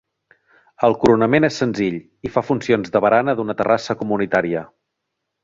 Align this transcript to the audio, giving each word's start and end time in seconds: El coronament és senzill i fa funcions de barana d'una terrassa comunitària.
El 0.87 0.95
coronament 1.03 1.45
és 1.49 1.59
senzill 1.63 1.99
i 2.29 2.31
fa 2.39 2.43
funcions 2.47 2.95
de 2.97 3.03
barana 3.07 3.37
d'una 3.41 3.57
terrassa 3.61 3.99
comunitària. 4.03 4.67